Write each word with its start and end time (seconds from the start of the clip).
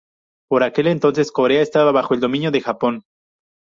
Por 0.49 0.63
aquel 0.63 0.87
entonces 0.87 1.31
Corea 1.31 1.61
estaba 1.61 1.91
bajo 1.91 2.15
el 2.15 2.21
dominio 2.21 2.49
de 2.49 2.61
Japón. 2.61 3.03